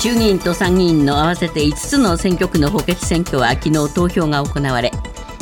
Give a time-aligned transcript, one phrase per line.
[0.00, 4.90] 衆議院と参議院の合わせて5つの選挙区の補欠選挙は昨日投票が行われ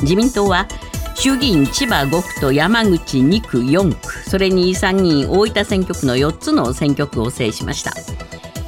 [0.02, 0.66] 自民党は
[1.14, 4.30] 衆議院千葉5区と山口2区4区。
[4.30, 7.92] それに参議院大分選挙区の4つの選挙区を制しました。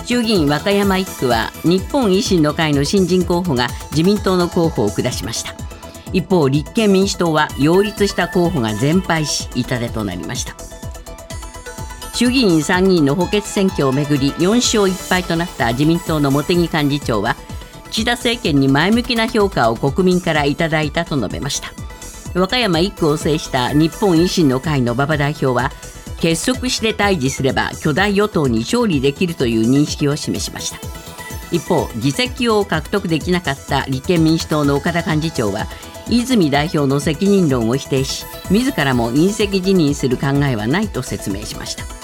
[0.04, 5.54] 衆議院和歌山1区は日本維新の会の新人候補が自民党の候補を下しました。
[6.12, 10.79] 一方立憲民主党は擁立した候補が全敗し痛手となりました。
[12.20, 17.34] 衆議院参議院の補欠選挙をめぐり4勝1敗となった自民党の茂木幹事長は
[17.90, 21.72] 岸田政権に前向きな評価を国民からいただいたと述べました。
[22.38, 25.72] 和歌山1区を制した日本維新の会の馬場代表は
[26.20, 30.76] 結束して対峙すれば巨大与党に勝利できるという認識を示しました。
[31.50, 35.68] 一方議席を獲得できなかった立憲民主党の岡田幹事長は
[36.10, 41.99] 泉代表の責任論を否定し自らも引責辞任する考えはないと説明しました。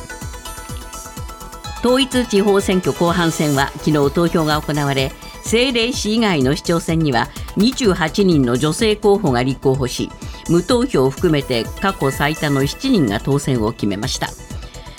[1.87, 5.13] 統一地方選挙後半戦は昨日投票が行われ
[5.45, 7.29] 政令市以外の市長選には
[7.59, 10.11] 28人の女性候補が立候補し
[10.51, 14.31] 無投票を含めて過去最多の7人が当選を決めました。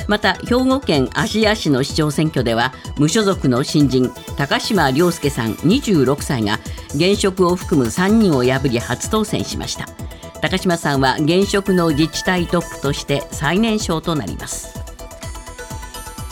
[0.07, 6.59] また兵庫県芦屋市の市長選挙では無所属の新人高島亮介さん26歳が
[6.95, 9.89] 現職を含む3人を破り初当選しました。
[10.39, 14.76] 高島さんは現職の自治体トップとして最年少となります。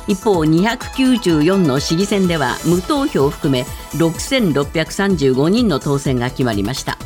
[0.07, 6.97] 一方294の市議選では無投票を含め6635人の当選が決まりました。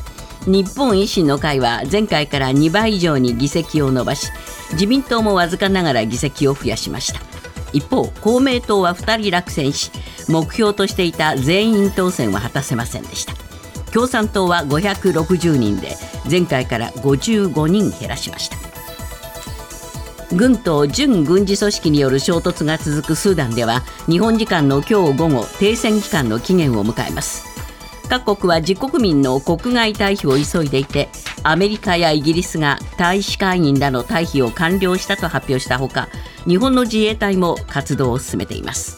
[0.46, 4.32] 日本維新の会は前回から2倍以上に議席を伸ばし
[4.72, 7.20] 自民党もわずかながら議席を増やしました。
[7.72, 9.92] 一方公明党は2人落選し
[10.28, 13.34] 目標としていた全員当選は果たせませんでした。
[13.92, 15.96] 共産党は560人で
[16.30, 18.69] 前回から55人減らしました。
[20.34, 27.46] 軍と準軍事組織による衝突が続くスーダンでは日本時間の今日午後停戦期間の期限を迎えます。
[28.10, 31.10] 各国は自国民の国外退避を急いでいて
[31.44, 36.10] アメリカやイギリスが大使館員らの退避を完了したと発表したほか
[36.46, 38.98] 日本の自衛隊も活動を進めています。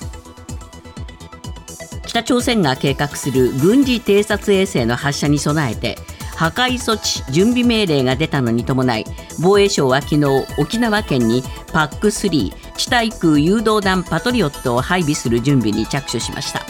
[2.06, 5.98] 北朝鮮が計画する軍事偵察衛星の発射に備えて
[6.42, 9.06] 破壊措置準備命令が出たのに伴い
[9.40, 10.26] 防衛省は昨日
[10.58, 16.62] 沖縄県に PAC3 地対空誘導弾パトリオットを配備する準備に着手しました。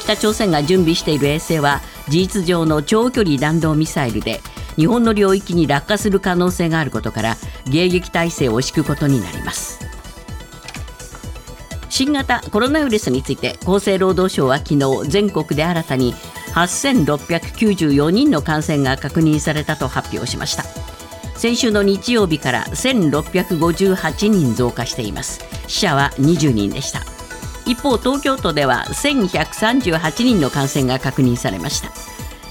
[0.00, 4.40] 北朝鮮が準備している衛星は事実上の長距離弾道ミサイルで
[4.74, 9.86] 日本の領域に落下する可能性があることから迎撃態勢を敷くことになります。
[11.88, 16.12] 新型コロナウイルスについて厚生労働省は昨日全国で新たに
[16.56, 20.64] 8694人の感染が確認されたと発表しました。
[21.36, 25.44] 先週の日曜日から1658人増加しています。
[25.68, 27.00] 死者は20人でした。
[27.66, 31.90] 一方東京都では1138人の感染が確認されました。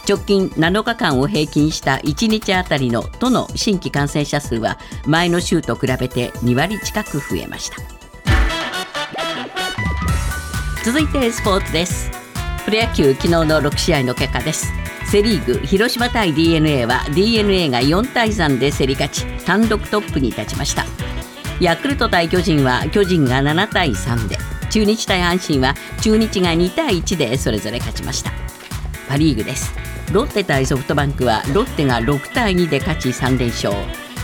[0.07, 4.77] 直近7日間を平均した1日あたりの都の新規感染者数は
[5.07, 7.77] 前の週と比べて2割近く増えました。
[10.83, 12.24] 続いてスポーツです。
[12.65, 14.73] プロ野球昨日の6試合の結果です。
[15.05, 20.83] セ・リーグ広島対 d n a は d n a が4対3で競り勝ち単独トップに立ちました。
[21.59, 24.39] ヤクルト対巨人は巨人が7対3で
[24.71, 28.31] 中日対阪神は中日が2対1でそれぞれ勝ちました。
[29.07, 29.71] パ・リーグです。
[30.11, 33.75] ロッテ対ソフトバンクはロッテが6対2で勝ち3連勝。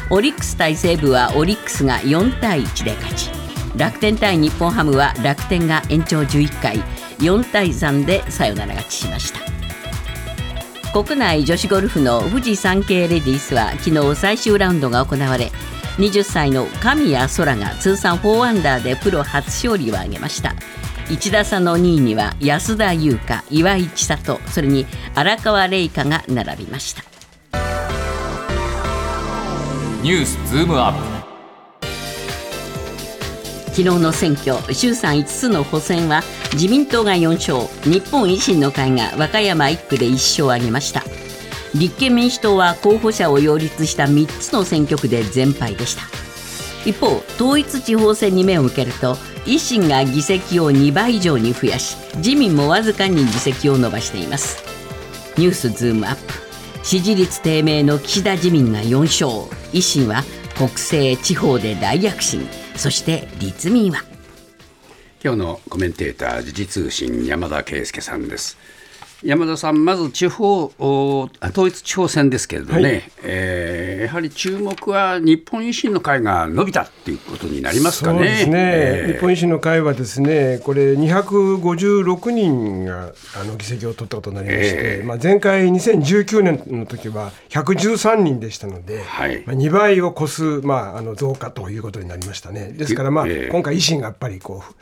[0.09, 3.29] オリックス対西武はオリックスが4対1で勝ち。
[3.77, 7.00] 楽天対日本ハムは楽天が延長11回。
[7.21, 9.39] 4対3でサヨナラ勝ちしました。
[10.91, 15.49] 国内女子ゴルフの富士山系レディースは昨日最終ラウンドが行われ
[15.97, 20.53] 20歳の神谷そらが通算4アンダーでプロ初勝利を挙げました。
[21.07, 27.03] 1打差の2位には安田優香岩井千里それに荒川玲香が並びました。
[30.01, 31.10] ニュースズームアップ。
[33.71, 36.23] 昨日の選挙衆参5つの補選は
[36.53, 41.03] 自民党が4勝日本維新の会が和歌山1区で1勝を挙げました。
[41.73, 46.03] 立憲民主党は候補者を擁立した3つの選挙区で全敗でした。
[46.85, 49.15] 一方統一地方選に目を向けると
[49.45, 54.61] 維新が議席を2倍以上に増やし自民もわずかに議席を伸ばしています。
[55.37, 56.33] ニュースズームアップ。
[56.83, 59.49] 支持率低迷の岸田自民が4勝。
[59.71, 60.23] 維新は
[60.57, 62.45] 国政地方で大躍進。
[62.81, 64.01] そして立民は。
[65.23, 68.57] 今日のコメンテーター時事通信山田圭介さんです。
[69.23, 78.17] 山田さん、まず地方統一地方選ですけれどね、はい、えー、やはり注目は日本維新の会が伸びたっていうことになりますかね。
[78.17, 92.73] そうですね、えー、日本維新の会はですね、これ、256人があの議席を取ったことになりまして、えー、まあ、前回、2019年の時は113人でしたので、はい、まあ、2倍を超す、まあ、あの増加ということになりましたね。
[92.75, 94.73] ですから、まあ、今回、維新がやっぱりこう、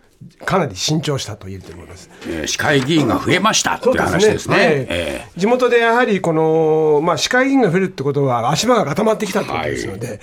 [0.45, 4.63] かなり慎重したと言えると思います、えー、市会議員が増えましたという話ですね、ね。
[4.63, 4.73] はい。
[4.89, 10.19] えー、地元でやはりこの、まあ、市会議員が増えるってことは足場が固まってきたということですので、はい、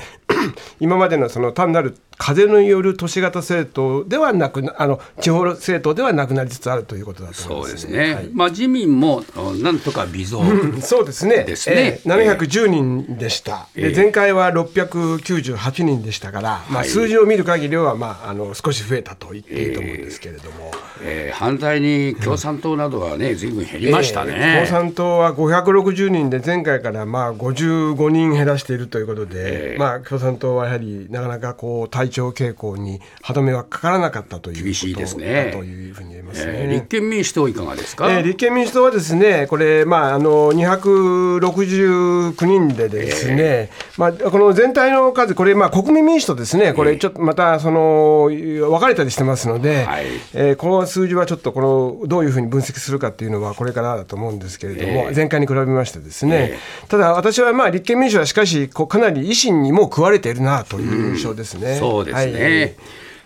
[0.81, 9.23] 今までのその単なる風による都市型政党ではなくあの地方政党ではなくなりつつあるということだと思います、ね、そうですね、はい、まあ、自民も
[9.63, 11.45] なんとか微増、うん、そうですね。
[11.45, 20.73] ですね、えー、710人でした、えー、で前回は698人でしたから、まあ、数字を見る限りは、まあ、あの少し増えたと言っていいと思うんですけれども。
[21.03, 50.07] えー、反対に共産党などはね、ずいぶん減りましたね、えー、共産党は560人で、前回からまあ55人減らしているということで、えー、まあ、共産党はやはりなかなかこう体調傾向に歯止めはかからなかったという厳しいですねというふうに言えますね、えー、立憲民主党、いかがですか、えー、立憲民主党はですね、これ、まあ、あの269人でですね、まあ、この全体の数、これ、まあ、国民民主党ですね、これ、ちょっとまたその分かれたりしてますので、はい。
[50.35, 51.61] えー、この数字はちょっとこ
[52.01, 61.73] のどういうふうに分析するかっていうのはこれからだと思うんですけれども、えー、前回に比べましてですね、えー、ただ私はまあ立憲民主はしかしこうかなり維新にも食われているなという印象ですね。
[61.73, 62.75] うん、そうですね、はい、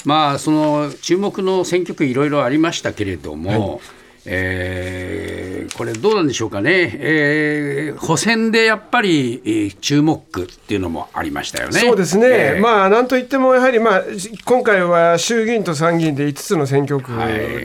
[0.05, 3.81] まあその注目の選挙区いろいろありましたけれども、はい。
[4.27, 11.81] えー、これどうなんでしょうかね、えー、補選でやっぱり、えー、注目区っていうのもありましたよね。
[11.81, 14.03] そうですね、えー、まあなんといってもやはり、まあ、
[14.45, 17.13] 今回は衆議院と参議院で5つの選挙区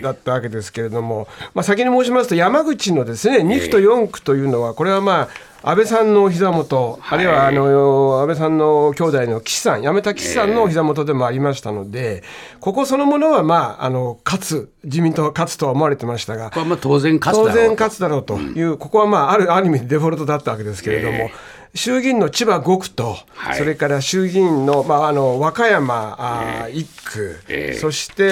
[0.02, 5.30] だったわけですけれども、はい、まあ、先に申しますと山口のですね2区と4区というのはこれはまあ
[5.68, 12.22] 安倍さんのお膝元、はい、あるいはあの安倍さんの兄弟の岸さん、辞めた岸さんのお膝元でもありましたので、
[12.60, 21.32] ここそのものは、まあ、あの勝つ、自民党が勝つとは思われてましたが、これはまあ当然勝つ当然勝つだろうという、うん、ここは、まあ、あるある意味デフォルトだったわけですけれども。
[21.76, 28.28] 衆議院の千葉5区と、はい、それから衆議院の,、まあ、あの和歌山、あ1区、えー、そして、え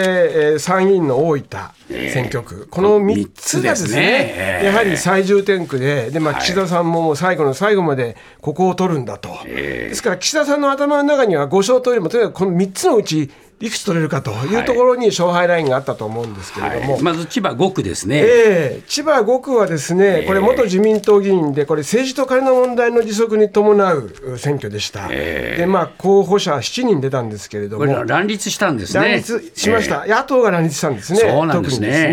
[0.55, 1.49] ー、参議院の大分
[1.89, 4.33] 選挙区、えー、この3つがですね、ね。
[4.37, 13.29] えー、やはり最重点区で、でまあ、岸田さんももう最後の最後までここを取るんだと、ですから岸田さんの頭の中には5勝というよりも、とにかくこの3つのうち、
[13.63, 29.05] いくつ取れるかというところに勝敗ラインがあったと思うんですけれども、はい、まず千葉5区ですね、えー、千葉5区はですね、これ、元自民党議員で、これ、政治と金の問題の持続に伴う選挙でした、えー、でまあ、候補者7人出たんですけれども、乱立したんですね。
[29.05, 31.87] 乱立しました、えー、野党が乱立したんですね、そうなんですね。
[31.87, 32.11] ですね。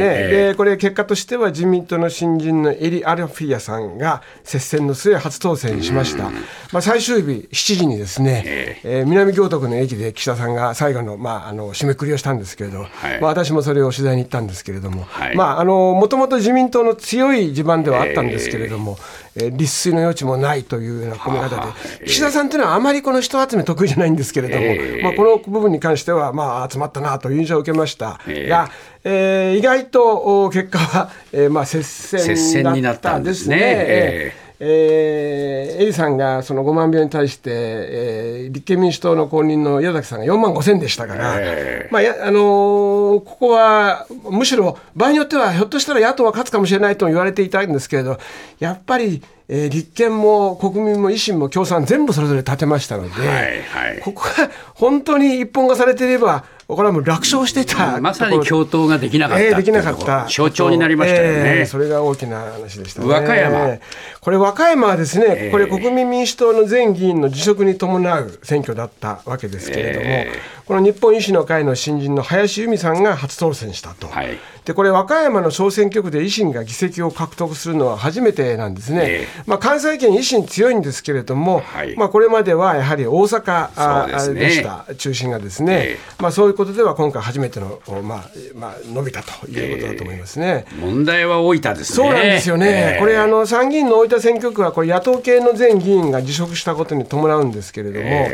[0.50, 6.30] でこれ、結果としては自民党の新人のエリ・アルフィアさんが接戦の末、初当選しました。
[6.72, 18.98] まあ、最終日7時にですね、えー、えー、南京都区の駅で岸田さんが最後の,、まあ、あの締めくりをしたんですけれど、はい、まあ、私もそれを取材に行ったんですけれども、はい、まあ、あのもともと自民党の強い地盤ではあったんですけれども、
[19.36, 28.20] えー、えー、立水の余地もないというような込め方で、岸田さんというのはあまりこの人集め得意じゃないんですけれども、えー、まあ、この部分に関しては、まあ、集まったなという印象を受けました。
[28.26, 28.70] が、
[29.04, 34.49] えー、意外と結果は、えーまあ、接戦だったんですね。
[34.62, 48.18] えーえー、エリさんがその5万票に対して、えー、立憲民主党の公認の矢崎さんが4万5千でしたから、えー、まあやあのー、ここはむしろ場合によってはひょっとしたら野党は勝つかもしれないと言われていたんですけれど
[48.58, 56.44] やっぱり、えー、立憲も国民も維新も共産全部それぞれ立てましたので、はいはい、ここが本当に一本化されていれば
[56.76, 60.26] これはもう楽勝してたまさに共闘ができなかった、えー、できなかった。
[60.28, 63.78] 象徴になりましたよね、えー、それが大きな話でした、ね、和歌山。
[64.20, 74.38] これ和歌山はですね、えー、これ国民民主党の全議員の辞職に伴う選挙だったわけですけれども、えー、この日本維新の会の新人の林由美さんが初当選したと、はい、
[74.70, 84.86] でこれ和歌山の小選挙区で維新が議席を獲得するのは初めてなんですね、えー、まあ、関西圏維新強いんですけれども、はい、まあ、これまではやはり大阪、ね、でした。
[84.94, 91.96] 中心がですね、まあ、そういうことでは今回初めての、まあまあ、伸びたということだと思いますね、えー、問題は大分ですね。
[91.96, 98.28] そうなんですよね、えー、これあの参議院の大分選挙区はこれ野党系の全議員が辞職したことに伴うんですけれども、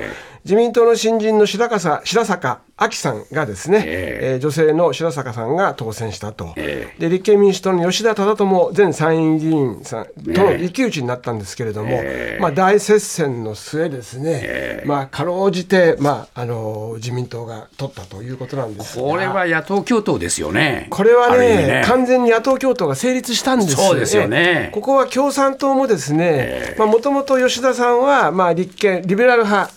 [0.47, 20.87] 自民党の新人の白坂白坂アキさんがですね、えー、女性の白坂さんが当選したと、えー、で立憲民主党の吉田忠智前参院議員さんとの一騎打ちになったんですけれども、えー、まあ、大接戦の末ですね、えー、まあ、かろうじて、まあ、あの自民党が取ったということなんですこれは野党共闘ですよね。
[20.91, 21.83] これはね、ね。
[21.87, 24.71] 完全に野党共闘が成立したんですそうですよね。
[24.75, 29.73] ここは共産党もですね、もともと吉田さんは、まあ、立憲、リベラル派、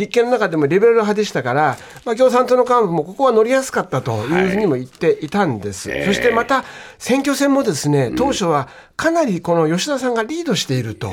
[0.00, 6.64] 立憲の中でもリベラル派でしたから、まあ、共産党の幹部もここは乗りやすかったというふうにも言っていたんです、はい、そしてまた
[6.98, 11.12] 選挙戦もですね当初はかなりこの吉田さんがリードしていると、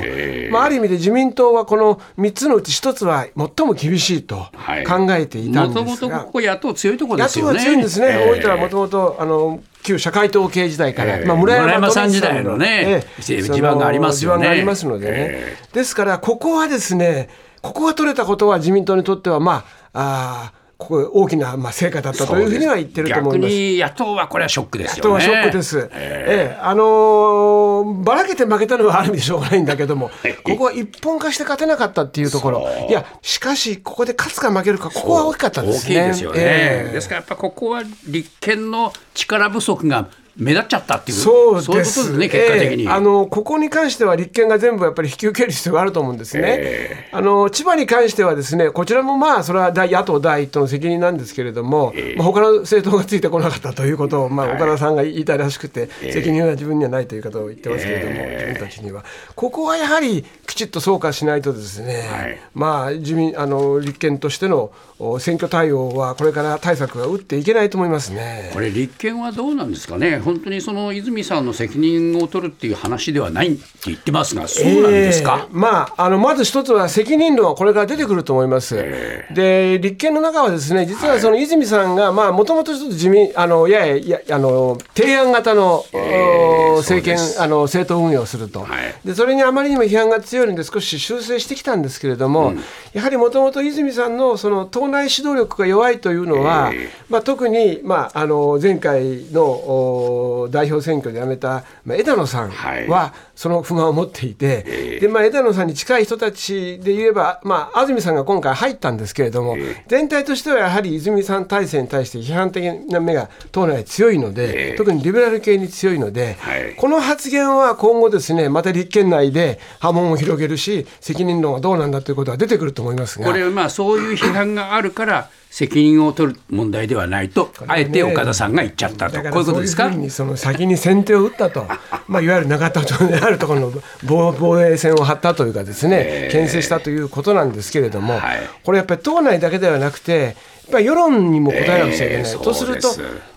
[0.51, 4.47] まあ、ある意味で自民党はこの3つのうち1つは最も厳しいと
[4.85, 7.59] 考えていたんですが、もともとここ野党強いところですよね。
[7.59, 14.37] 野党は強いんですね、大分はもともとあの旧社会党系時代から、まあ、村山さん時代のね、地盤がありますよね。
[14.37, 17.29] 地盤がありますのでね、ですからここはですね
[17.61, 23.49] ここが取れたことは自民党にとってはまああここ大きなまあ成果だったというふうには言ってると思います。
[23.49, 25.09] 逆に野党はこれはショックですよね。
[25.09, 25.89] 野党はショックです。
[25.91, 30.11] ええあのー、ばらけて負けたのはある意味でしょうがないんだけども、
[30.45, 32.67] ここは一本化して勝てなかったっていうところ。
[32.87, 35.99] いやしかしここで勝つか負けるかここは大きかったですね。
[35.99, 36.37] 大きいですよね。
[36.39, 46.43] えー、ですからやっぱここは立憲の力不足が目立っちゃったっていうそうそういうことですね、結果的に、えー、あのここに関しては立憲が全部やっぱり引き受ける必要があると思うんですね。
[46.45, 59.03] えー、あの千葉に関してはですねこちらもまあそれは野党第一党の責任なんですけれども、えーまあ、他の政党がついてこなかったということを、まあ、岡田さんが言いたいらしくて、はい、責任は自分にはないという方を言ってますけれども、自分たちには。
[59.35, 64.71] ここはやはりきちっと総括しないとですね、はい、まあ自民あの立憲としての
[65.19, 68.51] 選挙対応はこれから対策が打っていけないと思いますね。
[68.53, 78.75] これ立憲はどうなんですかね本当にその泉さんの責任を取るっていう話ではないって言ってますが、そうなんですか、えー、まあ、あのまず一つは責任論はこれから出てくると思います。
[78.77, 92.59] えー、で立憲の中はですね実はその泉さんがもともとちょっと自民あのやややあの提案型の、えー、政権あの政党運営をすると、はい、でそれにあまりにも批判が強いので少し修正してきたんですけれども、うん、
[92.91, 96.73] やはりもともと泉さんのその党内指導力が弱いというのは、
[97.07, 100.16] まあ、特に、まあ、あの前回の
[100.51, 109.55] 代表選選挙で辞めた、まあ、枝野さんはその不満を持っていて、はい、でまあ、枝野さんに近い人たちで言えば、まあ、安住さんが今回入ったんですけれども、
[109.87, 123.25] 全体としてはやはり泉さん体制に対して批判的な目が党内強いので、特にリベラル系に強いので、はい、この発言は今後ですねまた立憲内で波紋を広げるし責任論はどうなんだということは出てくると思いますが。
[123.25, 129.91] これはまあそういう批判があるから責任を取る問題ではないと、あえて岡田さんが言っちゃったと、こういうことですか？
[130.09, 131.65] その先に先手を打ったと、
[132.07, 133.71] まあ、いわゆる永田町にあるところの
[134.03, 138.19] 防衛線を張ったというかですね、牽制したということなんですけれども、
[138.63, 142.89] これやっぱり党内だけではなくて、っぱり世論にも答えなくちゃいけない、えー、とすると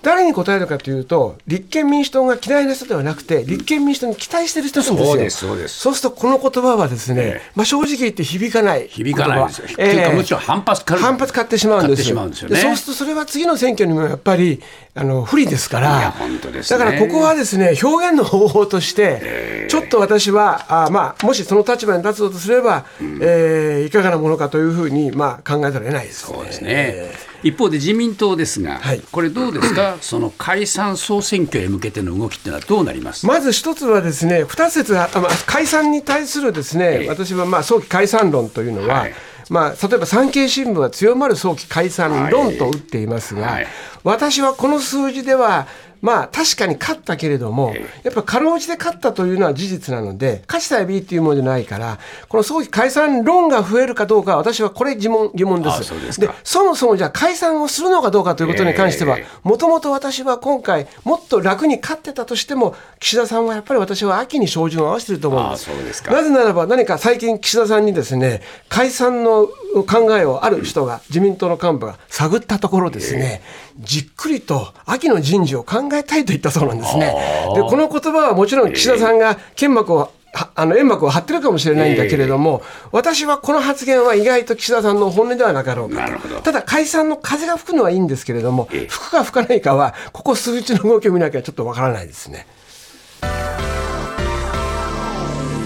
[0.03, 5.57] 誰に答えるかというと立憲民主党が嫌いな人ではなくて立憲民主党に期待してる人なんですよ。
[5.69, 14.61] そうするとこの言葉はですね、えー、まあ、正直言って響かない響かないですよ、えー、むしろ反発反発買ってしまうんですよ、ね、そうするとそれは次の選挙にもやっぱり
[14.95, 27.31] あの不利ですから、ね、だからここはですね表現の方法として、ちょっと私はあ、まあ、もしその立場に立つとすれば、うん、えー、いかがなものかというふうに、まあ、考えざるを得ないです、ね、そうですね。
[27.43, 33.27] 一方で自民党ですが、はい、これどうですか、 その解散総選挙へ向けての動きっていうのはどうなります？
[33.27, 39.15] まず一つはですね、二説あ、まあ、解散に対するですね、私はまあ早期解散論というのは、はい
[39.51, 43.53] まあ、例えば産経新聞は強まる早期解散論と打っていますが、はい。
[43.55, 43.67] はい、
[44.05, 45.67] 私はこの数字では
[46.01, 55.85] まあ確かに勝ったけれども、やっぱかろうじて勝ったというのは事実なので、勝ちたい B っていうものじゃないから、この早期解散論が増えるかどうかは、私はこれ疑問疑問です。
[55.85, 65.67] そでそもそもじゃあ解散をするのかどうかということに関しては、もともと私は今回、もっと楽に勝ってたとしても、岸田さんはやっぱり私は秋に照準を合わせてると思うんです。
[65.67, 69.49] ですなぜならば、何か最近、岸田さんにですね、解散の
[69.87, 73.41] 考えをある人が、自民党の幹部が探ったところですね、
[73.79, 77.15] じっくりと秋の人事を考えたいと言ったそうなんですね。
[77.55, 80.13] でこの言葉はもちろん岸田さんが剣幕を
[80.55, 92.47] あの煙幕を張ってるかもしれないんだけれども、えー、私はこの発言は意外と岸田さんの本音ではなかろうかただ解散の風が吹くのはいいんですけれども、えー、吹くか吹かないかはここ数日の動きを見なきゃちょっとわからないですね。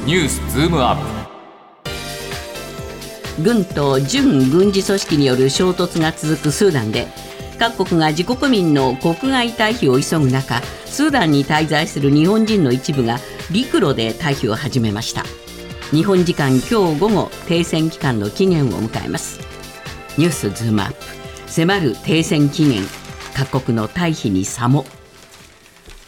[0.07, 1.24] ニュースズームアップ
[3.43, 7.09] 軍と準軍事組織による衝突が続くスーダンで
[7.59, 13.19] 各国が自国民の国外退避を急ぐ中スーダンに滞在する日本人の一部が
[13.51, 15.25] 陸路で退避を始めました。
[15.91, 19.41] 日本時間今日午後停戦期間の期限を迎えます。
[20.17, 20.97] ニュースズームアップ。
[21.47, 22.83] 迫る停戦期限。
[23.35, 24.85] 各国の退避に差も。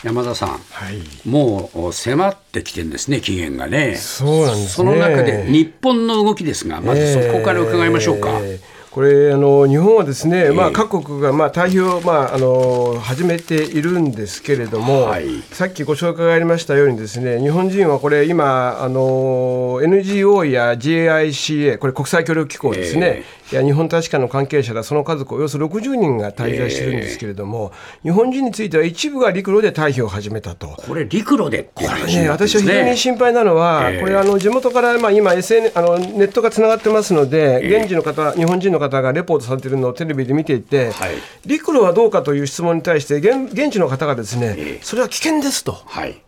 [0.07, 0.57] 山田さん、は
[0.93, 3.97] い、もう迫ってきてるんですね、期限がね。
[3.97, 8.39] そうなんです、ね、その中で日本の動きですが、まずそこから伺いましょうか。
[8.41, 27.73] えーこれあの日本はですね、まあ、各国が、まあ、対応、まあ、あの始めているんですけれども、はい、さっきご紹介がありましたようにですね日本人はこれ今あの NGO や JICA これ国際協力機構ですね、いや日本大使館の関係者らその家族およそ60人が滞在しているんですけれども、
[28.03, 30.67] 日本人については一部が陸路で退避を始めたと。
[30.69, 41.11] これ陸路でこれね、私は非常に心配なのは、これあの地元から、まあ、今 SN あのネットがつながってますので、現地の方日本人の方がレポートされているのをテレビで見ていて、はい、
[41.45, 46.21] 陸路はどうかという質問に対して現現地の方がですね、それは危険ですと、はい、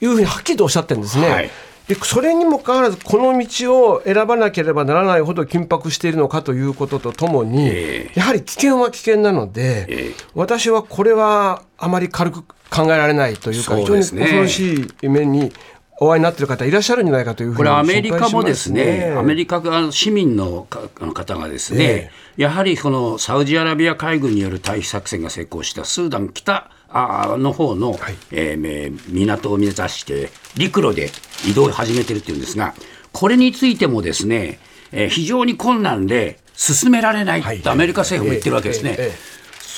[0.00, 1.28] いうふうにはっきりとおっしゃってるんですね。
[1.28, 1.50] はい
[1.90, 15.52] でそれにもかかわらずこの道を選ばなければならないほど緊迫しているのかということとともに、えー、やはり危険は危険なので、えー、私はこれはあまり軽く考えられないというか、非常に恐ろしい面に
[15.98, 20.68] お会いになっている方いらっしゃるんじゃないかというふうに、これアメリカもですね、アメリカが市民の
[21.12, 31.10] 方がですね、えー、やはりこのサウジアラビア海軍による退避作戦が成功したスーダン北あの方の、はい、えー、港を目指して陸路で
[31.48, 32.74] 移動を始めてるっていうんですが、
[33.12, 34.58] これについてもですね、
[34.92, 38.98] えー、非常に困難で進められないとアメリカ政府も言ってるわけですね。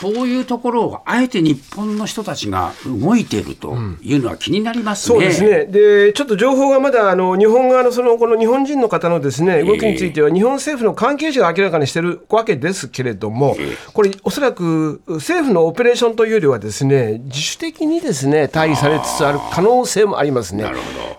[0.02, 5.14] そういうところをあえて日本の人たちが動いているというのは気になります、ね。
[5.14, 5.66] うん、そうですね。
[5.66, 13.56] でちょっと情報がまだあの日本側のそのこの日本人の方のですね動きについては、日本政府の関係者が明らかにしているわけですけれども、
[13.92, 20.64] これ、おそらく政府のオペレーションというよりは、ですね自主的にですね退避されつつある可能性もありますね。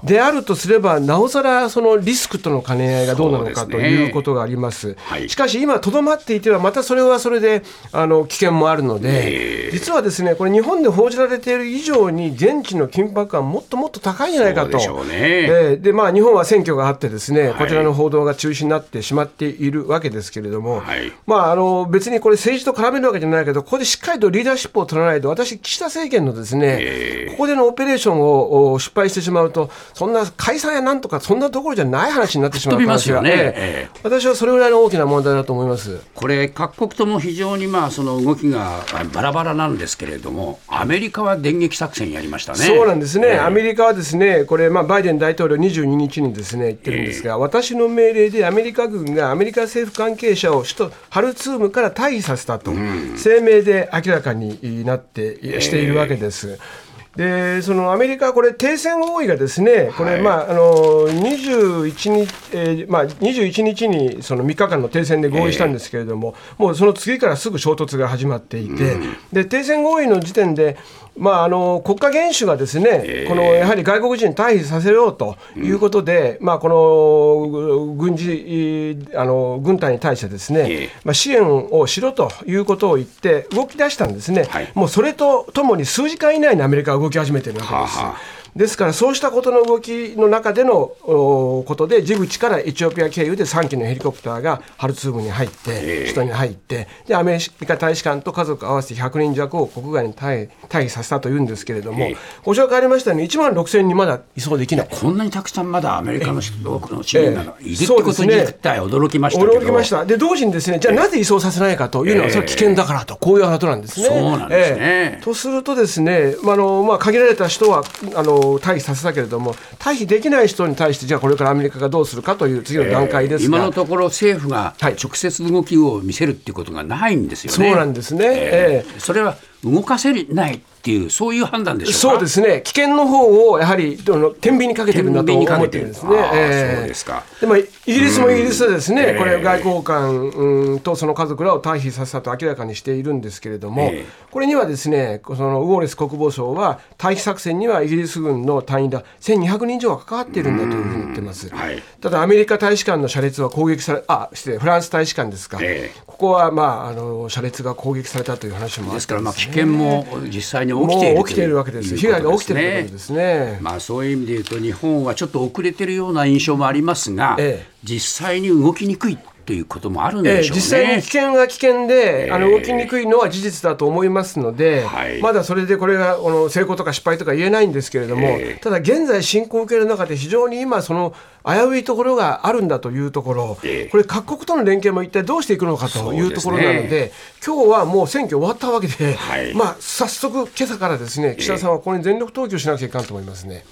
[0.04, 4.98] であるとすれば、なおさらそのリスクとの兼ね合いがどうなのかということがあります。
[5.00, 7.64] はい、しかし今、とどまっていては、またそれはそれで
[7.94, 36.00] あの危険もあるので、実はですねこれ、日本で報じられている以上に、現地の緊迫感、もっともっと高いんじゃないかと、ででまあ、日本は選挙があって、ですね、こちらの報道が中止になってしまっているわけですけれども、はい、まあ、あの別にこれ、政治と絡めるわけじゃないけど、ここでしっかりとリーダーシップを取らないと、私、岸田政権のですねここでのオペレーションを失敗してしまうと、そんな解散やなんとか、そんなところじゃない話になってしまう可能性が、ね、私はそれぐらいの大きな問題だと思います。
[36.16, 38.84] これ、各国とも非常にまあその動きが
[39.14, 42.60] バラバラなんですけれども、アメリカは電撃作戦やりましたね。
[42.60, 56.52] そうなんですね、えー、アメリカはですねこれ、まあ、バイデン大統領22日にですね言ってるんですが、えー、私の命令でアメリカ軍がアメリカ政府関係者を首都ハルツームから退避させたと、声明で明らかになってしているわけです。
[56.52, 56.83] えー
[57.16, 68.98] でそのアメリカはこれ、停戦合意がですね、これ、まああの21日、えーまあ、21日にその3日間の停戦で合意したんですけれども、もうその次からすぐ衝突が始まっていて、
[69.32, 70.76] で停戦合意の時点で、
[71.16, 87.74] まあ、あの国家元首がですね、このやはり外国人退避させようということで、まあ、この軍事あの軍隊に対してですね、まあ、支援をしろということを言って、動き出したんですね、もうそれとともに数時間以内にアメリカは動き始めてるわけです。
[88.00, 88.16] はは
[88.56, 102.08] ですから、そうしたことの動きの中でのことで、ジブチからエチオピア経由で3機のヘリコプターがハルツームに入って、首都に入って、でアメリカ大使館と家族合わせて100人弱を国外に退避させたというんですけれども、
[102.44, 104.88] ご紹介ありましたように、1万6000人まだ移送できない。
[104.90, 110.06] こんなにたくさんまだアメリカの多くの市民がいるってことに驚きました驚きました。
[110.06, 114.06] で同時にですねじゃあなぜ移送させないかというのは、それは危険だからと、こういうことなんですね。
[114.06, 117.84] そうなんですね、とするとですね、まあのまあ、限られた人は
[118.16, 127.70] あの退避させたけれども、退避できない人に対して、じゃあこれからアメリカがどうするかという次の段階ですが、えー、今のところ、政府が直接動きを見せるっていうことがないんですよね。
[127.70, 132.62] そうなんですね、えー、それは動かせないっていうそういう判断でしょうそうですね。
[132.62, 133.98] 危険の方をやはり
[134.42, 136.12] 天秤にかけてるんだと思ってるんですね。
[136.34, 137.24] えー、そうですか。
[137.40, 151.48] でもイギリスもイギリスでですね、これ外交官うんとその家族らを退避させたと明らかにしているんですけれども、えー、これにはですねそのウォーレス国防相は退避作戦にはイギリス軍の隊員ら1200人以上が関わっているんだというふうに言ってます。
[151.50, 161.96] はい、ただアメリカ大使館の車列は攻撃されあ失礼フランス大使館ですか、えー、ここはまああの車列が攻撃されたという話もあですからまあ危険も実際に起きている起きているわけです。
[161.96, 163.60] 被害が起きているわけですね。
[163.62, 169.18] まあそういう意味で言うと日本はちょっと遅れてるような印象もありますが、ええ、実際に動きにくい。
[169.46, 174.86] ということもあるんでしょうね、えー、実際に危険は危険で、あの動きにくいのは事実だと思いますので、
[175.22, 181.14] まだそれでこれがこの成功とか失敗とか言えないんですけれども、ただ現在進行を受ける中で非常に今その
[181.46, 183.58] 危ういところがあるんだというところ、
[183.92, 187.12] これ各国との連携も一体どうしていくのかというところなので、
[187.46, 189.18] 今日はもう選挙終わったわけで、
[189.56, 193.66] まあ早速今朝からですね岸田さんはこれに全力投球しなきゃいかんと思いますね。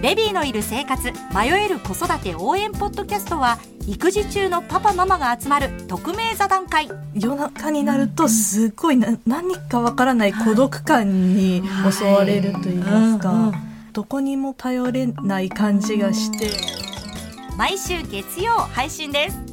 [0.00, 6.88] ベビーのいる生活迷える子育て応援ポッドキャストは育児中のパパママが集まる匿名座談会。
[7.14, 13.52] 夜中になるとすごいな何かわからない孤独感に襲われると言いますか、
[13.92, 16.50] どこにも頼れない感じがして。
[17.56, 19.51] 毎週月曜配信です